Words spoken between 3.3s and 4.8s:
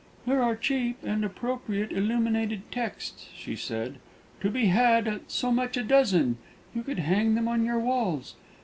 she said, "to be